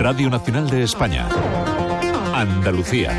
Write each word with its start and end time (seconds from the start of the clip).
Radio 0.00 0.30
Nacional 0.30 0.70
de 0.70 0.82
España. 0.82 1.28
Andalucía. 2.32 3.18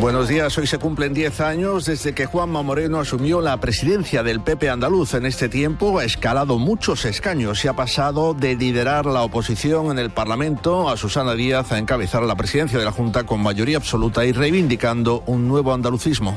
Buenos 0.00 0.28
días, 0.28 0.56
hoy 0.56 0.66
se 0.66 0.78
cumplen 0.78 1.12
10 1.12 1.40
años 1.42 1.84
desde 1.84 2.14
que 2.14 2.24
Juanma 2.24 2.62
Moreno 2.62 3.00
asumió 3.00 3.42
la 3.42 3.60
presidencia 3.60 4.22
del 4.22 4.40
PP 4.40 4.70
andaluz. 4.70 5.12
En 5.12 5.26
este 5.26 5.50
tiempo 5.50 5.98
ha 5.98 6.04
escalado 6.04 6.58
muchos 6.58 7.04
escaños 7.04 7.62
y 7.66 7.68
ha 7.68 7.74
pasado 7.74 8.32
de 8.32 8.56
liderar 8.56 9.04
la 9.04 9.20
oposición 9.20 9.90
en 9.90 9.98
el 9.98 10.10
Parlamento 10.10 10.88
a 10.88 10.96
Susana 10.96 11.34
Díaz 11.34 11.70
a 11.72 11.78
encabezar 11.78 12.22
la 12.22 12.34
presidencia 12.34 12.78
de 12.78 12.86
la 12.86 12.92
Junta 12.92 13.24
con 13.24 13.42
mayoría 13.42 13.76
absoluta 13.76 14.24
y 14.24 14.32
reivindicando 14.32 15.22
un 15.26 15.46
nuevo 15.46 15.74
andalucismo. 15.74 16.34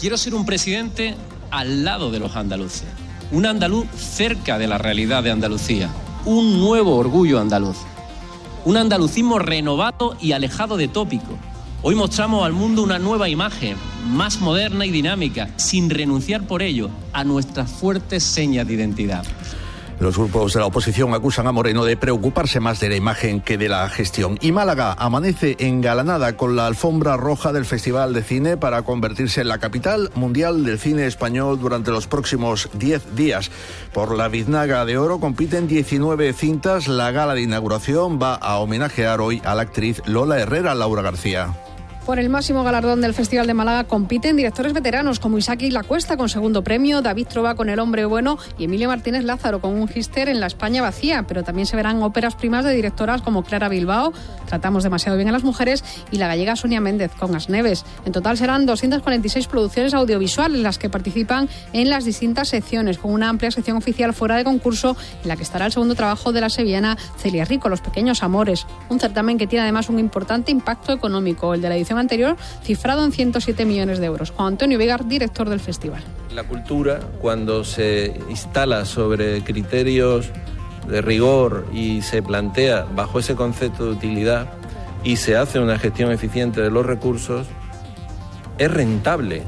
Quiero 0.00 0.16
ser 0.16 0.34
un 0.34 0.46
presidente 0.46 1.14
al 1.50 1.84
lado 1.84 2.10
de 2.10 2.20
los 2.20 2.36
andaluces, 2.36 2.88
un 3.32 3.44
andaluz 3.44 3.86
cerca 3.90 4.56
de 4.56 4.66
la 4.66 4.78
realidad 4.78 5.22
de 5.22 5.30
Andalucía, 5.30 5.90
un 6.24 6.60
nuevo 6.60 6.96
orgullo 6.96 7.40
andaluz, 7.40 7.78
un 8.64 8.76
andalucismo 8.76 9.38
renovado 9.38 10.16
y 10.20 10.32
alejado 10.32 10.76
de 10.76 10.88
tópico 10.88 11.38
Hoy 11.84 11.96
mostramos 11.96 12.46
al 12.46 12.52
mundo 12.52 12.84
una 12.84 13.00
nueva 13.00 13.28
imagen, 13.28 13.76
más 14.06 14.40
moderna 14.40 14.86
y 14.86 14.92
dinámica, 14.92 15.50
sin 15.56 15.90
renunciar 15.90 16.46
por 16.46 16.62
ello 16.62 16.90
a 17.12 17.24
nuestras 17.24 17.68
fuertes 17.72 18.22
señas 18.22 18.68
de 18.68 18.74
identidad. 18.74 19.24
Los 20.02 20.18
grupos 20.18 20.52
de 20.52 20.58
la 20.58 20.66
oposición 20.66 21.14
acusan 21.14 21.46
a 21.46 21.52
Moreno 21.52 21.84
de 21.84 21.96
preocuparse 21.96 22.58
más 22.58 22.80
de 22.80 22.88
la 22.88 22.96
imagen 22.96 23.40
que 23.40 23.56
de 23.56 23.68
la 23.68 23.88
gestión. 23.88 24.36
Y 24.40 24.50
Málaga 24.50 24.96
amanece 24.98 25.54
engalanada 25.60 26.36
con 26.36 26.56
la 26.56 26.66
alfombra 26.66 27.16
roja 27.16 27.52
del 27.52 27.64
Festival 27.64 28.12
de 28.12 28.24
Cine 28.24 28.56
para 28.56 28.82
convertirse 28.82 29.42
en 29.42 29.46
la 29.46 29.58
capital 29.58 30.10
mundial 30.16 30.64
del 30.64 30.80
cine 30.80 31.06
español 31.06 31.60
durante 31.60 31.92
los 31.92 32.08
próximos 32.08 32.68
10 32.72 33.14
días. 33.14 33.52
Por 33.92 34.16
la 34.16 34.26
Biznaga 34.26 34.84
de 34.84 34.98
Oro 34.98 35.20
compiten 35.20 35.68
19 35.68 36.32
cintas. 36.32 36.88
La 36.88 37.12
gala 37.12 37.34
de 37.34 37.42
inauguración 37.42 38.18
va 38.20 38.34
a 38.34 38.58
homenajear 38.58 39.20
hoy 39.20 39.40
a 39.44 39.54
la 39.54 39.62
actriz 39.62 40.02
Lola 40.06 40.40
Herrera 40.40 40.74
Laura 40.74 41.02
García. 41.02 41.54
Por 42.06 42.18
el 42.18 42.28
máximo 42.28 42.64
galardón 42.64 43.00
del 43.00 43.14
Festival 43.14 43.46
de 43.46 43.54
Málaga 43.54 43.84
compiten 43.84 44.36
directores 44.36 44.72
veteranos 44.72 45.20
como 45.20 45.38
Isaac 45.38 45.62
La 45.70 45.84
Cuesta 45.84 46.16
con 46.16 46.28
segundo 46.28 46.64
premio, 46.64 47.00
David 47.00 47.28
Trova 47.28 47.54
con 47.54 47.68
El 47.68 47.78
Hombre 47.78 48.04
Bueno 48.06 48.38
y 48.58 48.64
Emilio 48.64 48.88
Martínez 48.88 49.22
Lázaro 49.22 49.60
con 49.60 49.74
un 49.74 49.86
gister 49.86 50.28
en 50.28 50.40
La 50.40 50.48
España 50.48 50.82
vacía. 50.82 51.24
Pero 51.28 51.44
también 51.44 51.66
se 51.66 51.76
verán 51.76 52.02
óperas 52.02 52.34
primas 52.34 52.64
de 52.64 52.74
directoras 52.74 53.22
como 53.22 53.44
Clara 53.44 53.68
Bilbao, 53.68 54.12
Tratamos 54.52 54.82
demasiado 54.82 55.16
bien 55.16 55.30
a 55.30 55.32
las 55.32 55.44
mujeres, 55.44 55.82
y 56.10 56.18
la 56.18 56.26
gallega 56.26 56.56
Sonia 56.56 56.78
Méndez 56.78 57.10
con 57.18 57.34
Asneves. 57.34 57.86
En 58.04 58.12
total 58.12 58.36
serán 58.36 58.66
246 58.66 59.46
producciones 59.46 59.94
audiovisuales 59.94 60.60
las 60.60 60.76
que 60.76 60.90
participan 60.90 61.48
en 61.72 61.88
las 61.88 62.04
distintas 62.04 62.50
secciones, 62.50 62.98
con 62.98 63.14
una 63.14 63.30
amplia 63.30 63.50
sección 63.50 63.78
oficial 63.78 64.12
fuera 64.12 64.36
de 64.36 64.44
concurso 64.44 64.94
en 65.22 65.28
la 65.28 65.36
que 65.36 65.42
estará 65.42 65.64
el 65.64 65.72
segundo 65.72 65.94
trabajo 65.94 66.32
de 66.32 66.42
la 66.42 66.50
sevillana 66.50 66.98
Celia 67.16 67.46
Rico, 67.46 67.70
Los 67.70 67.80
Pequeños 67.80 68.22
Amores. 68.22 68.66
Un 68.90 69.00
certamen 69.00 69.38
que 69.38 69.46
tiene 69.46 69.62
además 69.62 69.88
un 69.88 69.98
importante 69.98 70.52
impacto 70.52 70.92
económico, 70.92 71.54
el 71.54 71.62
de 71.62 71.70
la 71.70 71.76
edición 71.76 71.91
anterior, 72.00 72.36
cifrado 72.62 73.04
en 73.04 73.12
107 73.12 73.64
millones 73.64 73.98
de 73.98 74.06
euros. 74.06 74.30
Juan 74.30 74.48
Antonio 74.48 74.78
Vigar, 74.78 75.06
director 75.06 75.48
del 75.48 75.60
festival. 75.60 76.02
La 76.34 76.44
cultura, 76.44 77.00
cuando 77.20 77.64
se 77.64 78.20
instala 78.28 78.84
sobre 78.84 79.42
criterios 79.44 80.30
de 80.88 81.00
rigor 81.00 81.66
y 81.72 82.02
se 82.02 82.22
plantea 82.22 82.86
bajo 82.94 83.18
ese 83.18 83.34
concepto 83.34 83.84
de 83.84 83.92
utilidad 83.92 84.48
y 85.04 85.16
se 85.16 85.36
hace 85.36 85.58
una 85.58 85.78
gestión 85.78 86.12
eficiente 86.12 86.60
de 86.60 86.70
los 86.70 86.86
recursos, 86.86 87.46
es 88.58 88.70
rentable. 88.70 89.42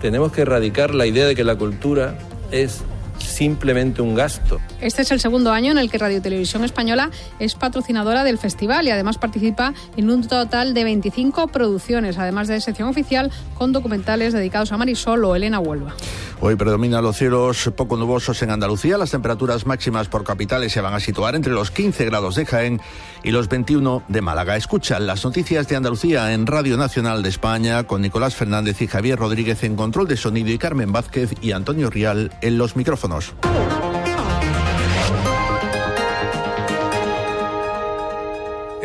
Tenemos 0.00 0.32
que 0.32 0.42
erradicar 0.42 0.94
la 0.94 1.06
idea 1.06 1.26
de 1.26 1.34
que 1.34 1.44
la 1.44 1.56
cultura 1.56 2.18
es 2.50 2.82
simplemente 3.18 4.02
un 4.02 4.14
gasto. 4.14 4.58
Este 4.80 5.02
es 5.02 5.10
el 5.10 5.18
segundo 5.18 5.50
año 5.50 5.72
en 5.72 5.78
el 5.78 5.90
que 5.90 5.98
Radio 5.98 6.22
Televisión 6.22 6.62
Española 6.62 7.10
es 7.40 7.56
patrocinadora 7.56 8.22
del 8.22 8.38
festival 8.38 8.86
y 8.86 8.90
además 8.90 9.18
participa 9.18 9.74
en 9.96 10.08
un 10.08 10.26
total 10.26 10.72
de 10.72 10.84
25 10.84 11.48
producciones, 11.48 12.16
además 12.16 12.46
de 12.46 12.60
sección 12.60 12.88
oficial 12.88 13.32
con 13.54 13.72
documentales 13.72 14.32
dedicados 14.32 14.70
a 14.70 14.76
Marisol 14.76 15.24
o 15.24 15.34
Elena 15.34 15.58
Huelva. 15.58 15.94
Hoy 16.40 16.54
predominan 16.54 17.02
los 17.02 17.16
cielos 17.16 17.72
poco 17.76 17.96
nubosos 17.96 18.40
en 18.42 18.50
Andalucía. 18.50 18.96
Las 18.96 19.10
temperaturas 19.10 19.66
máximas 19.66 20.06
por 20.06 20.22
capitales 20.22 20.72
se 20.72 20.80
van 20.80 20.94
a 20.94 21.00
situar 21.00 21.34
entre 21.34 21.52
los 21.52 21.72
15 21.72 22.04
grados 22.04 22.36
de 22.36 22.46
Jaén 22.46 22.80
y 23.24 23.32
los 23.32 23.48
21 23.48 24.04
de 24.06 24.20
Málaga. 24.20 24.56
Escuchan 24.56 25.08
las 25.08 25.24
noticias 25.24 25.66
de 25.66 25.74
Andalucía 25.74 26.32
en 26.32 26.46
Radio 26.46 26.76
Nacional 26.76 27.24
de 27.24 27.30
España 27.30 27.82
con 27.82 28.00
Nicolás 28.00 28.36
Fernández 28.36 28.80
y 28.80 28.86
Javier 28.86 29.18
Rodríguez 29.18 29.64
en 29.64 29.74
control 29.74 30.06
de 30.06 30.16
sonido 30.16 30.50
y 30.50 30.58
Carmen 30.58 30.92
Vázquez 30.92 31.34
y 31.42 31.50
Antonio 31.50 31.90
Rial 31.90 32.30
en 32.40 32.58
los 32.58 32.76
micrófonos. 32.76 33.34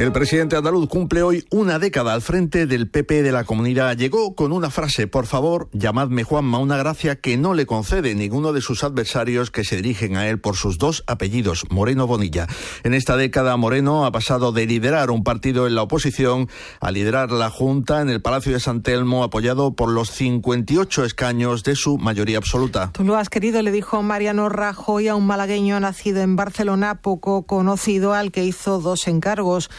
El 0.03 0.11
presidente 0.11 0.57
andaluz 0.57 0.89
cumple 0.89 1.23
hoy 1.23 1.45
una 1.49 1.79
década 1.79 2.13
al 2.13 2.21
frente 2.21 2.65
del 2.65 2.89
PP 2.89 3.23
de 3.23 3.31
la 3.31 3.45
comunidad. 3.45 3.95
Llegó 3.95 4.35
con 4.35 4.51
una 4.51 4.69
frase, 4.69 5.07
por 5.07 5.27
favor, 5.27 5.69
llamadme 5.71 6.25
Juanma, 6.25 6.57
una 6.57 6.75
gracia 6.75 7.15
que 7.15 7.37
no 7.37 7.53
le 7.53 7.65
concede 7.65 8.13
ninguno 8.13 8.51
de 8.51 8.59
sus 8.59 8.83
adversarios 8.83 9.49
que 9.49 9.63
se 9.63 9.77
dirigen 9.77 10.17
a 10.17 10.27
él 10.27 10.41
por 10.41 10.57
sus 10.57 10.77
dos 10.77 11.05
apellidos, 11.07 11.63
Moreno 11.69 12.05
Bonilla. 12.05 12.47
En 12.83 12.93
esta 12.93 13.15
década, 13.15 13.55
Moreno 13.55 14.05
ha 14.05 14.11
pasado 14.11 14.51
de 14.51 14.65
liderar 14.65 15.09
un 15.09 15.23
partido 15.23 15.67
en 15.67 15.75
la 15.75 15.83
oposición 15.83 16.49
a 16.81 16.91
liderar 16.91 17.31
la 17.31 17.49
Junta 17.49 18.01
en 18.01 18.09
el 18.09 18.21
Palacio 18.21 18.51
de 18.51 18.59
San 18.59 18.81
Telmo, 18.81 19.23
apoyado 19.23 19.73
por 19.73 19.87
los 19.87 20.09
58 20.09 21.05
escaños 21.05 21.63
de 21.63 21.77
su 21.77 21.97
mayoría 21.97 22.39
absoluta. 22.39 22.91
Tú 22.91 23.05
lo 23.05 23.15
has 23.15 23.29
querido, 23.29 23.61
le 23.61 23.71
dijo 23.71 24.03
Mariano 24.03 24.49
Rajoy 24.49 25.07
a 25.07 25.15
un 25.15 25.25
malagueño 25.25 25.79
nacido 25.79 26.19
en 26.19 26.35
Barcelona, 26.35 26.95
poco 26.95 27.43
conocido, 27.43 28.13
al 28.13 28.33
que 28.33 28.43
hizo 28.43 28.81
dos 28.81 29.07
encargos. 29.07 29.69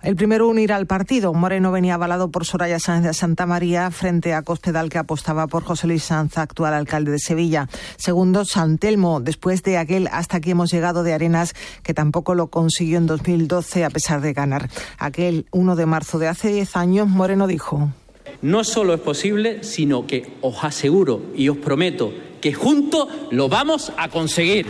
El 0.00 0.14
primero, 0.14 0.46
unir 0.46 0.72
al 0.72 0.86
partido. 0.86 1.34
Moreno 1.34 1.72
venía 1.72 1.94
avalado 1.94 2.30
por 2.30 2.44
Soraya 2.44 2.78
Sánchez 2.78 3.08
de 3.08 3.14
Santa 3.14 3.46
María 3.46 3.90
frente 3.90 4.32
a 4.32 4.42
Cospedal, 4.42 4.90
que 4.90 4.98
apostaba 4.98 5.48
por 5.48 5.64
José 5.64 5.88
Luis 5.88 6.04
Sanz, 6.04 6.38
actual 6.38 6.72
alcalde 6.72 7.10
de 7.10 7.18
Sevilla. 7.18 7.68
Segundo, 7.96 8.44
San 8.44 8.78
Telmo, 8.78 9.20
después 9.20 9.64
de 9.64 9.76
aquel 9.76 10.08
hasta 10.12 10.36
aquí 10.36 10.52
hemos 10.52 10.70
llegado 10.70 11.02
de 11.02 11.14
Arenas, 11.14 11.54
que 11.82 11.94
tampoco 11.94 12.36
lo 12.36 12.46
consiguió 12.46 12.98
en 12.98 13.08
2012 13.08 13.84
a 13.84 13.90
pesar 13.90 14.20
de 14.20 14.32
ganar. 14.32 14.70
Aquel 14.98 15.46
1 15.50 15.74
de 15.74 15.86
marzo 15.86 16.20
de 16.20 16.28
hace 16.28 16.52
10 16.52 16.76
años, 16.76 17.08
Moreno 17.08 17.48
dijo. 17.48 17.90
No 18.40 18.62
solo 18.62 18.94
es 18.94 19.00
posible, 19.00 19.64
sino 19.64 20.06
que 20.06 20.36
os 20.42 20.62
aseguro 20.62 21.22
y 21.34 21.48
os 21.48 21.56
prometo 21.56 22.12
que 22.40 22.54
juntos 22.54 23.08
lo 23.32 23.48
vamos 23.48 23.92
a 23.96 24.08
conseguir. 24.08 24.66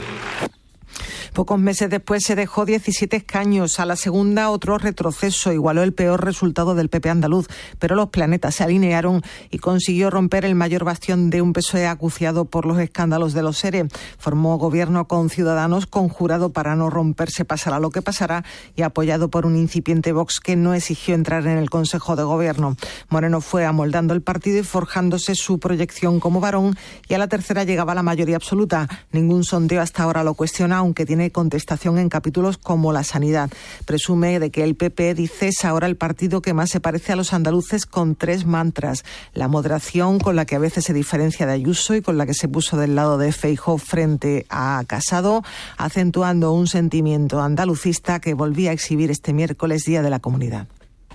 Pocos 1.38 1.60
meses 1.60 1.88
después 1.88 2.25
se 2.25 2.34
dejó 2.34 2.65
17 2.65 3.19
escaños. 3.19 3.78
A 3.78 3.87
la 3.87 3.94
segunda, 3.94 4.50
otro 4.50 4.76
retroceso. 4.76 5.53
Igualó 5.53 5.84
el 5.84 5.93
peor 5.93 6.25
resultado 6.25 6.75
del 6.75 6.88
PP 6.88 7.10
andaluz. 7.10 7.47
Pero 7.78 7.94
los 7.94 8.09
planetas 8.09 8.56
se 8.56 8.65
alinearon 8.65 9.22
y 9.49 9.59
consiguió 9.59 10.10
romper 10.10 10.44
el 10.44 10.56
mayor 10.56 10.82
bastión 10.82 11.31
de 11.31 11.41
un 11.41 11.53
PSOE 11.53 11.87
acuciado 11.87 12.47
por 12.47 12.66
los 12.66 12.81
escándalos 12.81 13.34
de 13.34 13.44
los 13.44 13.56
SERE. 13.56 13.87
Formó 14.19 14.59
gobierno 14.59 15.06
con 15.06 15.31
Ciudadanos 15.31 15.87
conjurado 15.87 16.50
para 16.50 16.75
no 16.75 16.91
romperse, 16.91 17.44
pasará 17.44 17.78
lo 17.78 17.91
que 17.91 18.03
pasará, 18.03 18.44
y 18.75 18.82
apoyado 18.82 19.31
por 19.31 19.47
un 19.47 19.55
incipiente 19.55 20.10
Vox 20.10 20.41
que 20.41 20.56
no 20.56 20.75
exigió 20.75 21.15
entrar 21.15 21.47
en 21.47 21.56
el 21.56 21.70
Consejo 21.70 22.16
de 22.16 22.25
Gobierno. 22.25 22.76
Moreno 23.10 23.41
fue 23.41 23.65
amoldando 23.65 24.12
el 24.12 24.22
partido 24.22 24.59
y 24.59 24.65
forjándose 24.65 25.37
su 25.37 25.60
proyección 25.60 26.19
como 26.19 26.41
varón, 26.41 26.76
y 27.09 27.15
a 27.15 27.19
la 27.19 27.28
tercera 27.28 27.62
llegaba 27.62 27.94
la 27.94 28.03
mayoría 28.03 28.34
absoluta. 28.34 28.88
Ningún 29.12 29.44
sondeo 29.44 29.81
hasta 29.81 30.03
ahora 30.03 30.25
lo 30.25 30.34
cuestiona, 30.34 30.78
aunque 30.78 31.06
tiene 31.06 31.28
contestación 31.31 31.99
en 31.99 32.09
capítulos 32.09 32.59
como 32.59 32.93
la 32.93 33.05
sanidad. 33.05 33.50
Presume 33.84 34.41
de 34.41 34.50
que 34.50 34.65
el 34.65 34.75
PP 34.75 35.15
dice 35.15 35.49
es 35.49 35.65
ahora 35.65 35.87
el 35.87 35.97
partido 35.97 36.43
que 36.43 36.55
más 36.55 36.71
se 36.71 36.81
parece 36.81 37.12
a 37.12 37.16
los 37.16 37.33
andaluces 37.33 37.87
con 37.87 38.15
tres 38.16 38.47
mantras. 38.47 39.05
La 39.34 39.49
moderación 39.49 40.19
con 40.19 40.37
la 40.37 40.44
que 40.44 40.56
a 40.56 40.59
veces 40.59 40.84
se 40.84 40.93
diferencia 40.93 41.47
de 41.47 41.53
Ayuso 41.53 41.94
y 41.94 42.03
con 42.03 42.19
la 42.19 42.27
que 42.27 42.34
se 42.34 42.49
puso 42.49 42.77
del 42.77 42.94
lado 42.94 43.19
de 43.19 43.33
Feijóo 43.33 43.78
frente 43.78 44.47
a 44.50 44.83
Casado, 44.87 45.43
acentuando 45.76 46.53
un 46.53 46.67
sentimiento 46.67 47.41
andalucista 47.41 48.20
que 48.20 48.35
volvía 48.35 48.70
a 48.70 48.75
exhibir 48.75 49.11
este 49.11 49.32
miércoles 49.32 49.85
Día 49.85 50.03
de 50.03 50.11
la 50.11 50.19
Comunidad. 50.20 50.67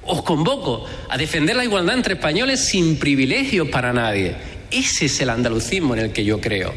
Os 0.06 0.22
convoco 0.24 0.86
a 1.10 1.18
defender 1.18 1.56
la 1.56 1.64
igualdad 1.64 1.96
entre 1.96 2.16
españoles 2.16 2.66
sin 2.66 3.00
privilegios 3.00 3.70
para 3.70 3.94
nadie. 3.94 4.36
Ese 4.70 5.06
es 5.06 5.22
el 5.22 5.30
andalucismo 5.30 5.94
en 5.94 6.02
el 6.02 6.14
que 6.14 6.26
yo 6.26 6.42
creo. 6.42 6.74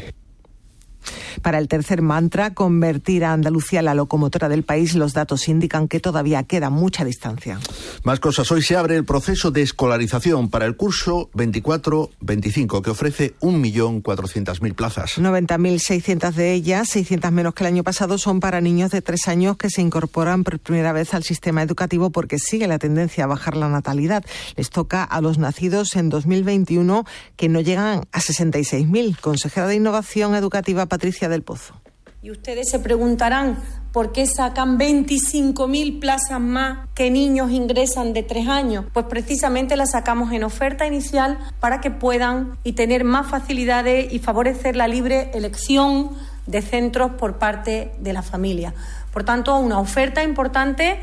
Para 1.41 1.59
el 1.59 1.67
tercer 1.67 2.01
mantra, 2.01 2.53
convertir 2.53 3.25
a 3.25 3.33
Andalucía 3.33 3.79
en 3.79 3.85
la 3.85 3.93
locomotora 3.93 4.49
del 4.49 4.63
país, 4.63 4.95
los 4.95 5.13
datos 5.13 5.47
indican 5.47 5.87
que 5.87 5.99
todavía 5.99 6.43
queda 6.43 6.69
mucha 6.69 7.05
distancia. 7.05 7.59
Más 8.03 8.19
cosas. 8.19 8.51
Hoy 8.51 8.61
se 8.61 8.75
abre 8.75 8.95
el 8.95 9.05
proceso 9.05 9.51
de 9.51 9.61
escolarización 9.61 10.49
para 10.49 10.65
el 10.65 10.75
curso 10.75 11.29
24-25, 11.33 12.81
que 12.81 12.89
ofrece 12.89 13.35
1.400.000 13.39 14.75
plazas. 14.75 15.17
90.600 15.17 16.31
de 16.33 16.53
ellas, 16.53 16.89
600 16.89 17.31
menos 17.31 17.53
que 17.53 17.63
el 17.63 17.67
año 17.67 17.83
pasado, 17.83 18.17
son 18.17 18.39
para 18.39 18.61
niños 18.61 18.91
de 18.91 19.01
tres 19.01 19.27
años 19.27 19.57
que 19.57 19.69
se 19.69 19.81
incorporan 19.81 20.43
por 20.43 20.59
primera 20.59 20.93
vez 20.93 21.13
al 21.13 21.23
sistema 21.23 21.61
educativo 21.61 22.09
porque 22.09 22.39
sigue 22.39 22.67
la 22.67 22.79
tendencia 22.79 23.25
a 23.25 23.27
bajar 23.27 23.55
la 23.55 23.69
natalidad. 23.69 24.23
Les 24.55 24.69
toca 24.69 25.03
a 25.03 25.21
los 25.21 25.37
nacidos 25.37 25.95
en 25.95 26.09
2021 26.09 27.05
que 27.35 27.49
no 27.49 27.61
llegan 27.61 28.07
a 28.11 28.19
66.000. 28.19 29.19
Consejera 29.19 29.67
de 29.67 29.75
Innovación 29.75 30.35
Educativa 30.35 30.85
Patricia 30.85 31.26
del 31.29 31.43
Pozo. 31.43 31.73
Y 32.21 32.31
ustedes 32.31 32.69
se 32.69 32.79
preguntarán 32.79 33.57
¿Por 33.97 34.11
qué 34.11 34.27
sacan 34.27 34.77
25.000 34.77 35.99
plazas 35.99 36.39
más 36.39 36.87
que 36.93 37.09
niños 37.09 37.49
ingresan 37.49 38.13
de 38.13 38.21
tres 38.21 38.47
años? 38.47 38.85
Pues 38.93 39.07
precisamente 39.07 39.75
las 39.75 39.89
sacamos 39.93 40.31
en 40.33 40.43
oferta 40.43 40.85
inicial 40.85 41.39
para 41.59 41.81
que 41.81 41.89
puedan 41.89 42.59
y 42.63 42.73
tener 42.73 43.03
más 43.03 43.25
facilidades 43.25 44.13
y 44.13 44.19
favorecer 44.19 44.75
la 44.75 44.87
libre 44.87 45.31
elección 45.33 46.11
de 46.45 46.61
centros 46.61 47.13
por 47.13 47.39
parte 47.39 47.91
de 47.99 48.13
la 48.13 48.21
familia. 48.21 48.75
Por 49.11 49.23
tanto, 49.23 49.57
una 49.57 49.79
oferta 49.79 50.21
importante 50.21 50.99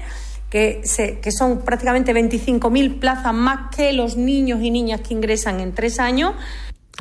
que, 0.49 0.83
que 1.21 1.33
son 1.33 1.63
prácticamente 1.63 2.15
25.000 2.15 3.01
plazas 3.01 3.35
más 3.35 3.75
que 3.75 3.93
los 3.93 4.17
niños 4.17 4.63
y 4.63 4.71
niñas 4.71 5.01
que 5.01 5.15
ingresan 5.15 5.59
en 5.59 5.75
tres 5.75 5.99
años 5.99 6.35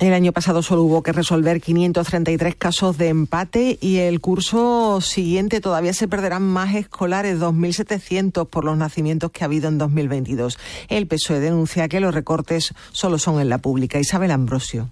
el 0.08 0.14
año 0.14 0.32
pasado 0.32 0.62
solo 0.64 0.84
hubo 0.84 1.04
que 1.04 1.12
resolver 1.12 1.62
533 1.62 2.56
casos 2.56 2.98
de 2.98 3.10
empate 3.10 3.78
y 3.80 3.98
el 3.98 4.22
curso 4.22 5.02
siguiente 5.02 5.62
todavía 5.62 5.94
se 5.94 6.08
perderán 6.08 6.42
más 6.42 6.74
escolares, 6.76 7.40
2.700 7.40 8.48
por 8.48 8.66
los 8.66 8.76
nacimientos 8.76 9.32
que 9.32 9.44
ha 9.44 9.46
habido 9.46 9.70
en 9.70 9.78
2022. 9.78 10.58
El 10.90 11.08
PSOE 11.08 11.40
denuncia 11.40 11.88
que 11.88 12.00
los 12.00 12.14
recortes 12.14 12.74
solo 12.92 13.18
son 13.18 13.40
en 13.40 13.50
la 13.50 13.60
pública. 13.60 14.00
Isabel 14.00 14.32
Ambrosio. 14.32 14.90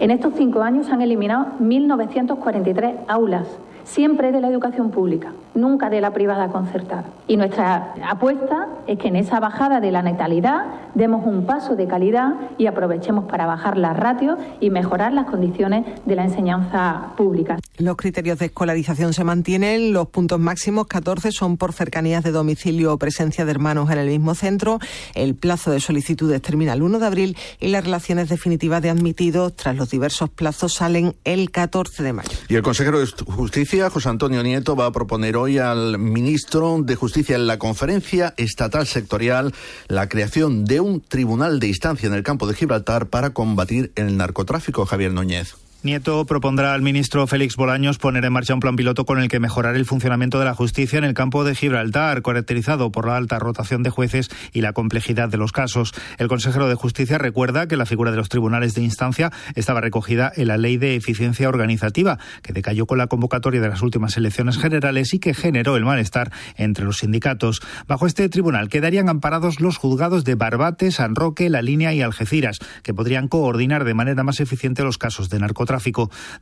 En 0.00 0.10
estos 0.10 0.34
cinco 0.36 0.62
años 0.62 0.86
se 0.86 0.92
han 0.92 1.02
eliminado 1.02 1.46
1.943 1.60 3.04
aulas 3.08 3.46
siempre 3.84 4.32
de 4.32 4.40
la 4.40 4.48
educación 4.48 4.90
pública, 4.90 5.32
nunca 5.56 5.90
de 5.90 6.00
la 6.00 6.12
privada 6.12 6.48
concertada. 6.48 7.04
Y 7.26 7.36
nuestra 7.36 7.94
apuesta 8.08 8.68
es 8.86 8.98
que 8.98 9.08
en 9.08 9.16
esa 9.16 9.40
bajada 9.40 9.80
de 9.80 9.90
la 9.90 10.02
natalidad 10.02 10.66
demos 10.94 11.26
un 11.26 11.46
paso 11.46 11.74
de 11.74 11.86
calidad 11.86 12.34
y 12.58 12.66
aprovechemos 12.66 13.24
para 13.24 13.46
bajar 13.46 13.76
las 13.76 13.96
ratios 13.96 14.38
y 14.60 14.70
mejorar 14.70 15.12
las 15.12 15.26
condiciones 15.26 15.84
de 16.04 16.16
la 16.16 16.24
enseñanza 16.24 17.14
pública. 17.16 17.58
Los 17.78 17.96
criterios 17.96 18.38
de 18.38 18.46
escolarización 18.46 19.12
se 19.12 19.24
mantienen, 19.24 19.92
los 19.92 20.08
puntos 20.08 20.38
máximos 20.38 20.86
14 20.86 21.32
son 21.32 21.56
por 21.56 21.72
cercanías 21.72 22.22
de 22.22 22.30
domicilio 22.30 22.92
o 22.92 22.98
presencia 22.98 23.44
de 23.44 23.50
hermanos 23.50 23.90
en 23.90 23.98
el 23.98 24.08
mismo 24.08 24.34
centro, 24.34 24.78
el 25.14 25.34
plazo 25.34 25.70
de 25.70 25.80
solicitudes 25.80 26.40
termina 26.40 26.72
el 26.72 26.82
1 26.82 26.98
de 26.98 27.06
abril 27.06 27.36
y 27.60 27.68
las 27.68 27.84
relaciones 27.84 28.28
definitivas 28.28 28.82
de 28.82 28.90
admitidos 28.90 29.54
tras 29.56 29.76
los 29.76 29.90
diversos 29.90 30.30
plazos 30.30 30.74
salen 30.74 31.16
el 31.24 31.50
14 31.50 32.02
de 32.02 32.12
mayo. 32.12 32.30
Y 32.48 32.54
el 32.54 32.62
consejero 32.62 32.98
de 32.98 33.06
Justicia 33.26 33.90
José 33.90 34.08
Antonio 34.08 34.42
Nieto, 34.42 34.76
va 34.76 34.86
a 34.86 34.92
proponer 34.92 35.36
hoy 35.36 35.45
al 35.46 35.98
ministro 35.98 36.78
de 36.82 36.96
Justicia 36.96 37.36
en 37.36 37.46
la 37.46 37.58
conferencia 37.58 38.34
estatal 38.36 38.86
sectorial 38.86 39.54
la 39.88 40.08
creación 40.08 40.64
de 40.64 40.80
un 40.80 41.00
tribunal 41.00 41.60
de 41.60 41.68
instancia 41.68 42.06
en 42.06 42.14
el 42.14 42.22
campo 42.22 42.46
de 42.46 42.54
Gibraltar 42.54 43.06
para 43.06 43.30
combatir 43.30 43.92
el 43.94 44.16
narcotráfico. 44.16 44.84
Javier 44.86 45.12
Núñez. 45.12 45.65
Nieto 45.86 46.26
propondrá 46.26 46.74
al 46.74 46.82
ministro 46.82 47.28
Félix 47.28 47.54
Bolaños 47.54 47.98
poner 47.98 48.24
en 48.24 48.32
marcha 48.32 48.52
un 48.52 48.58
plan 48.58 48.74
piloto 48.74 49.04
con 49.04 49.20
el 49.20 49.28
que 49.28 49.38
mejorar 49.38 49.76
el 49.76 49.84
funcionamiento 49.84 50.40
de 50.40 50.44
la 50.44 50.52
justicia 50.52 50.98
en 50.98 51.04
el 51.04 51.14
campo 51.14 51.44
de 51.44 51.54
Gibraltar, 51.54 52.22
caracterizado 52.22 52.90
por 52.90 53.06
la 53.06 53.16
alta 53.16 53.38
rotación 53.38 53.84
de 53.84 53.90
jueces 53.90 54.28
y 54.52 54.62
la 54.62 54.72
complejidad 54.72 55.28
de 55.28 55.36
los 55.36 55.52
casos. 55.52 55.94
El 56.18 56.26
consejero 56.26 56.68
de 56.68 56.74
Justicia 56.74 57.18
recuerda 57.18 57.68
que 57.68 57.76
la 57.76 57.86
figura 57.86 58.10
de 58.10 58.16
los 58.16 58.28
tribunales 58.28 58.74
de 58.74 58.82
instancia 58.82 59.30
estaba 59.54 59.80
recogida 59.80 60.32
en 60.34 60.48
la 60.48 60.56
Ley 60.56 60.76
de 60.76 60.96
Eficiencia 60.96 61.48
Organizativa, 61.48 62.18
que 62.42 62.52
decayó 62.52 62.86
con 62.86 62.98
la 62.98 63.06
convocatoria 63.06 63.60
de 63.60 63.68
las 63.68 63.82
últimas 63.82 64.16
elecciones 64.16 64.58
generales 64.58 65.14
y 65.14 65.20
que 65.20 65.34
generó 65.34 65.76
el 65.76 65.84
malestar 65.84 66.32
entre 66.56 66.84
los 66.84 66.96
sindicatos. 66.98 67.62
Bajo 67.86 68.08
este 68.08 68.28
tribunal 68.28 68.68
quedarían 68.68 69.08
amparados 69.08 69.60
los 69.60 69.76
juzgados 69.76 70.24
de 70.24 70.34
Barbate, 70.34 70.90
San 70.90 71.14
Roque, 71.14 71.48
La 71.48 71.62
Línea 71.62 71.94
y 71.94 72.02
Algeciras, 72.02 72.58
que 72.82 72.92
podrían 72.92 73.28
coordinar 73.28 73.84
de 73.84 73.94
manera 73.94 74.24
más 74.24 74.40
eficiente 74.40 74.82
los 74.82 74.98
casos 74.98 75.30
de 75.30 75.38
narcotráfico 75.38 75.75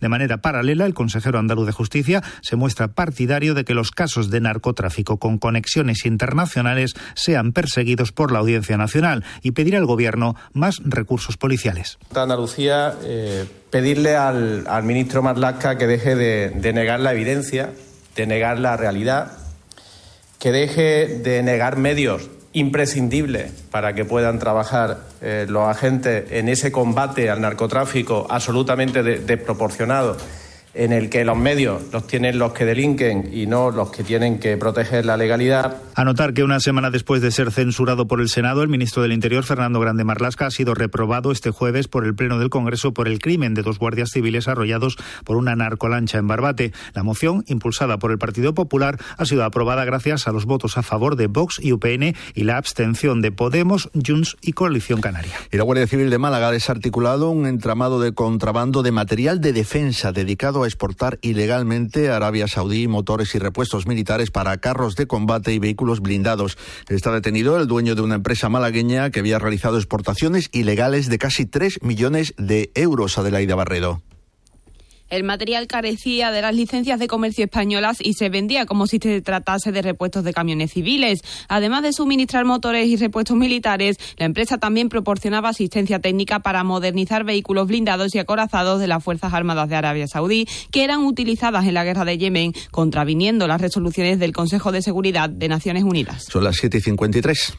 de 0.00 0.08
manera 0.08 0.38
paralela, 0.38 0.86
el 0.86 0.94
consejero 0.94 1.38
andaluz 1.38 1.66
de 1.66 1.72
Justicia 1.72 2.22
se 2.42 2.56
muestra 2.56 2.88
partidario 2.88 3.54
de 3.54 3.64
que 3.64 3.74
los 3.74 3.90
casos 3.90 4.30
de 4.30 4.40
narcotráfico 4.40 5.18
con 5.18 5.38
conexiones 5.38 6.04
internacionales 6.06 6.94
sean 7.14 7.52
perseguidos 7.52 8.12
por 8.12 8.32
la 8.32 8.38
Audiencia 8.38 8.76
Nacional 8.76 9.24
y 9.42 9.52
pedir 9.52 9.76
al 9.76 9.86
Gobierno 9.86 10.36
más 10.52 10.76
recursos 10.84 11.36
policiales. 11.36 11.98
Andalucía, 12.14 12.94
eh, 13.04 13.44
pedirle 13.70 14.16
al, 14.16 14.64
ministro 14.84 15.22
Marlaska 15.22 15.78
que 15.78 15.86
deje 15.86 16.14
de 16.14 16.72
negar 16.72 17.00
la 17.00 17.12
evidencia, 17.12 17.70
de 18.16 18.26
negar 18.26 18.58
la 18.58 18.76
realidad, 18.76 19.32
que 20.38 20.52
deje 20.52 21.20
de 21.22 21.42
negar 21.42 21.76
medios 21.76 22.28
imprescindible 22.54 23.50
para 23.70 23.94
que 23.94 24.04
puedan 24.04 24.38
trabajar 24.38 25.00
eh, 25.20 25.44
los 25.48 25.68
agentes 25.68 26.30
en 26.30 26.48
ese 26.48 26.72
combate 26.72 27.28
al 27.28 27.40
narcotráfico 27.40 28.26
absolutamente 28.30 29.02
desproporcionado 29.02 30.16
en 30.74 30.92
el 30.92 31.08
que 31.10 31.24
los 31.24 31.36
medios 31.36 31.82
los 31.92 32.06
tienen 32.06 32.38
los 32.38 32.52
que 32.52 32.64
delinquen 32.64 33.30
y 33.32 33.46
no 33.46 33.70
los 33.70 33.90
que 33.90 34.02
tienen 34.02 34.38
que 34.38 34.56
proteger 34.56 35.06
la 35.06 35.16
legalidad. 35.16 35.78
Anotar 35.94 36.34
que 36.34 36.42
una 36.42 36.60
semana 36.60 36.90
después 36.90 37.22
de 37.22 37.30
ser 37.30 37.52
censurado 37.52 38.06
por 38.06 38.20
el 38.20 38.28
Senado, 38.28 38.62
el 38.62 38.68
ministro 38.68 39.02
del 39.02 39.12
Interior, 39.12 39.44
Fernando 39.44 39.80
Grande 39.80 40.04
Marlasca, 40.04 40.46
ha 40.46 40.50
sido 40.50 40.74
reprobado 40.74 41.30
este 41.30 41.50
jueves 41.50 41.88
por 41.88 42.04
el 42.04 42.14
Pleno 42.14 42.38
del 42.38 42.50
Congreso 42.50 42.92
por 42.92 43.08
el 43.08 43.20
crimen 43.20 43.54
de 43.54 43.62
dos 43.62 43.78
guardias 43.78 44.10
civiles 44.10 44.48
arrollados 44.48 44.96
por 45.24 45.36
una 45.36 45.54
narcolancha 45.54 46.18
en 46.18 46.26
Barbate. 46.26 46.72
La 46.94 47.02
moción, 47.02 47.44
impulsada 47.46 47.98
por 47.98 48.10
el 48.10 48.18
Partido 48.18 48.54
Popular, 48.54 48.98
ha 49.16 49.24
sido 49.24 49.44
aprobada 49.44 49.84
gracias 49.84 50.26
a 50.26 50.32
los 50.32 50.46
votos 50.46 50.76
a 50.76 50.82
favor 50.82 51.16
de 51.16 51.28
Vox 51.28 51.60
y 51.60 51.72
UPN 51.72 52.14
y 52.34 52.44
la 52.44 52.56
abstención 52.56 53.22
de 53.22 53.30
Podemos, 53.30 53.90
Junts 53.94 54.36
y 54.40 54.52
Coalición 54.52 55.00
Canaria. 55.00 55.34
Y 55.52 55.56
la 55.56 55.64
Guardia 55.64 55.86
Civil 55.86 56.10
de 56.10 56.18
Málaga 56.18 56.48
ha 56.48 56.52
desarticulado 56.52 57.30
un 57.30 57.46
entramado 57.46 58.00
de 58.00 58.12
contrabando 58.12 58.82
de 58.82 58.92
material 58.92 59.40
de 59.40 59.52
defensa 59.52 60.12
dedicado 60.12 60.63
exportar 60.66 61.18
ilegalmente 61.22 62.10
a 62.10 62.16
Arabia 62.16 62.48
Saudí 62.48 62.88
motores 62.88 63.34
y 63.34 63.38
repuestos 63.38 63.86
militares 63.86 64.30
para 64.30 64.56
carros 64.58 64.96
de 64.96 65.06
combate 65.06 65.52
y 65.52 65.58
vehículos 65.58 66.00
blindados. 66.00 66.56
Está 66.88 67.12
detenido 67.12 67.58
el 67.58 67.66
dueño 67.66 67.94
de 67.94 68.02
una 68.02 68.16
empresa 68.16 68.48
malagueña 68.48 69.10
que 69.10 69.20
había 69.20 69.38
realizado 69.38 69.76
exportaciones 69.76 70.48
ilegales 70.52 71.08
de 71.08 71.18
casi 71.18 71.46
3 71.46 71.82
millones 71.82 72.34
de 72.38 72.70
euros. 72.74 73.18
Adelaida 73.18 73.54
Barredo. 73.54 74.02
El 75.14 75.22
material 75.22 75.68
carecía 75.68 76.32
de 76.32 76.42
las 76.42 76.56
licencias 76.56 76.98
de 76.98 77.06
comercio 77.06 77.44
españolas 77.44 77.98
y 78.00 78.14
se 78.14 78.30
vendía 78.30 78.66
como 78.66 78.88
si 78.88 78.98
se 79.00 79.22
tratase 79.22 79.70
de 79.70 79.80
repuestos 79.80 80.24
de 80.24 80.32
camiones 80.32 80.72
civiles. 80.72 81.20
Además 81.46 81.84
de 81.84 81.92
suministrar 81.92 82.44
motores 82.44 82.88
y 82.88 82.96
repuestos 82.96 83.36
militares, 83.36 83.96
la 84.16 84.26
empresa 84.26 84.58
también 84.58 84.88
proporcionaba 84.88 85.50
asistencia 85.50 86.00
técnica 86.00 86.40
para 86.40 86.64
modernizar 86.64 87.22
vehículos 87.22 87.68
blindados 87.68 88.12
y 88.16 88.18
acorazados 88.18 88.80
de 88.80 88.88
las 88.88 89.04
Fuerzas 89.04 89.32
Armadas 89.32 89.68
de 89.68 89.76
Arabia 89.76 90.08
Saudí, 90.08 90.48
que 90.72 90.82
eran 90.82 91.04
utilizadas 91.04 91.64
en 91.66 91.74
la 91.74 91.84
guerra 91.84 92.04
de 92.04 92.18
Yemen, 92.18 92.52
contraviniendo 92.72 93.46
las 93.46 93.60
resoluciones 93.60 94.18
del 94.18 94.32
Consejo 94.32 94.72
de 94.72 94.82
Seguridad 94.82 95.30
de 95.30 95.46
Naciones 95.46 95.84
Unidas. 95.84 96.24
Son 96.28 96.42
las 96.42 96.56
7 96.56 96.78
y 96.78 96.80
53. 96.80 97.54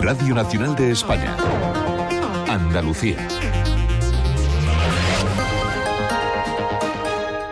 Radio 0.00 0.34
Nacional 0.34 0.74
de 0.74 0.90
España. 0.90 1.36
Andalucía. 2.72 3.18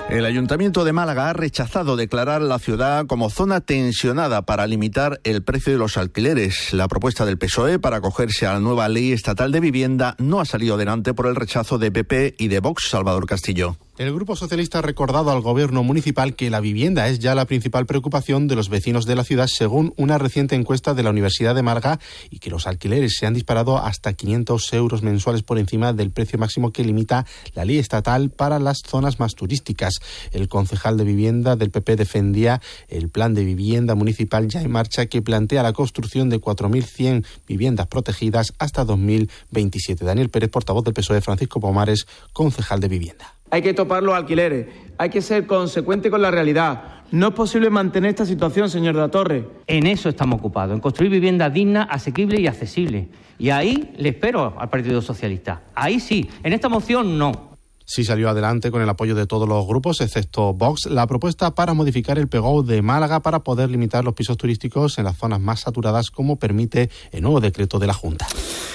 El 0.09 0.25
Ayuntamiento 0.25 0.83
de 0.83 0.95
Málaga 0.95 1.29
ha 1.29 1.35
rechazado 1.35 1.95
declarar 1.97 2.41
la 2.41 2.59
ciudad 2.59 3.05
como 3.07 3.29
zona 3.29 3.61
tensionada 3.61 4.47
para 4.47 4.67
limitar 4.67 5.21
el 5.25 5.43
precio 5.43 5.75
de 5.75 5.79
los 5.79 5.99
alquileres. 5.99 6.73
La 6.73 6.89
propuesta 6.89 7.27
del 7.27 7.37
PSOE 7.37 7.79
para 7.79 7.99
acogerse 7.99 8.47
a 8.47 8.55
la 8.55 8.61
nueva 8.61 8.89
ley 8.89 9.13
estatal 9.13 9.53
de 9.53 9.61
vivienda 9.61 10.17
no 10.19 10.41
ha 10.41 10.47
salido 10.47 10.77
adelante 10.77 11.13
por 11.13 11.27
el 11.27 11.37
rechazo 11.37 11.77
de 11.77 11.93
PP 11.93 12.37
y 12.39 12.49
de 12.49 12.61
Vox 12.61 12.89
Salvador 12.89 13.27
Castillo. 13.27 13.77
El 14.01 14.15
Grupo 14.15 14.35
Socialista 14.35 14.79
ha 14.79 14.81
recordado 14.81 15.31
al 15.31 15.43
Gobierno 15.43 15.83
municipal 15.83 16.35
que 16.35 16.49
la 16.49 16.61
vivienda 16.61 17.09
es 17.09 17.19
ya 17.19 17.35
la 17.35 17.45
principal 17.45 17.85
preocupación 17.85 18.49
de 18.49 18.57
los 18.57 18.71
vecinos 18.71 19.05
de 19.05 19.15
la 19.15 19.25
ciudad, 19.25 19.47
según 19.47 19.93
una 19.99 20.17
reciente 20.17 20.55
encuesta 20.55 20.95
de 20.95 21.03
la 21.03 21.11
Universidad 21.11 21.55
de 21.55 21.61
Málaga, 21.61 22.01
y 22.31 22.39
que 22.39 22.49
los 22.49 22.67
alquileres 22.67 23.17
se 23.19 23.27
han 23.27 23.35
disparado 23.35 23.77
hasta 23.77 24.15
500 24.15 24.73
euros 24.73 25.03
mensuales 25.03 25.43
por 25.43 25.59
encima 25.59 25.93
del 25.93 26.13
precio 26.13 26.39
máximo 26.39 26.73
que 26.73 26.83
limita 26.83 27.27
la 27.53 27.67
ley 27.67 27.77
estatal 27.77 28.31
para 28.31 28.59
las 28.59 28.79
zonas 28.79 29.21
más 29.21 29.35
turísticas. 29.35 29.97
El 30.33 30.49
concejal 30.49 30.97
de 30.97 31.05
vivienda 31.05 31.57
del 31.57 31.71
PP 31.71 31.97
defendía 31.97 32.63
el 32.89 33.11
plan 33.11 33.35
de 33.35 33.45
vivienda 33.45 33.95
municipal 33.95 34.49
ya 34.49 34.63
en 34.63 34.71
marcha 34.71 35.05
que 35.05 35.21
plantea 35.21 35.63
la 35.63 35.75
construcción 35.75 36.31
de 36.31 36.41
4.100 36.41 37.27
viviendas 37.47 37.87
protegidas 37.87 38.55
hasta 38.59 38.87
2027. 38.87 40.07
Daniel 40.07 40.31
Pérez, 40.31 40.49
portavoz 40.49 40.85
del 40.85 40.95
PSOE, 40.95 41.21
Francisco 41.21 41.61
Pomares, 41.61 42.07
concejal 42.33 42.81
de 42.81 42.89
vivienda. 42.89 43.40
Hay 43.51 43.63
que 43.63 43.75
topar 43.75 44.03
los 44.03 44.15
alquileres, 44.15 44.67
hay 44.97 45.11
que 45.11 45.21
ser 45.21 45.47
consecuente 45.47 46.11
con 46.11 46.23
la 46.23 46.31
realidad. 46.31 46.83
No 47.11 47.29
es 47.29 47.35
posible 47.35 47.71
mantener 47.71 48.11
esta 48.11 48.25
situación, 48.25 48.71
señor 48.71 48.95
de 48.95 49.01
la 49.01 49.09
Torre. 49.09 49.45
En 49.67 49.87
eso 49.87 50.09
estamos 50.09 50.39
ocupados, 50.39 50.75
en 50.75 50.81
construir 50.81 51.11
viviendas 51.11 51.53
dignas, 51.53 51.89
asequibles 51.91 52.39
y 52.39 52.47
accesibles. 52.47 53.09
Y 53.39 53.51
ahí 53.51 53.93
le 53.97 54.11
espero 54.11 54.55
al 54.57 54.69
Partido 54.69 55.03
Socialista. 55.03 55.63
Ahí 55.75 55.99
sí, 55.99 56.29
en 56.45 56.53
esta 56.53 56.69
moción 56.69 57.19
no. 57.19 57.50
Sí 57.91 58.05
salió 58.05 58.31
adelante 58.31 58.71
con 58.71 58.83
el 58.83 58.89
apoyo 58.89 59.17
de 59.17 59.27
todos 59.27 59.49
los 59.49 59.67
grupos, 59.67 60.01
excepto 60.01 60.55
Vox, 60.55 60.87
la 60.87 61.09
propuesta 61.09 61.57
para 61.57 61.75
modificar 61.75 62.21
el 62.21 62.29
PEGO 62.29 62.63
de 62.63 62.83
Málaga 62.83 63.19
para 63.19 63.41
poder 63.41 63.69
limitar 63.69 64.05
los 64.05 64.15
pisos 64.15 64.37
turísticos 64.37 64.97
en 64.99 65.07
las 65.07 65.19
zonas 65.19 65.41
más 65.41 65.63
saturadas, 65.63 66.13
como 66.13 66.39
permite 66.39 66.89
el 67.11 67.23
nuevo 67.23 67.41
decreto 67.41 67.81
de 67.81 67.89
la 67.89 67.93
Junta. 67.93 68.29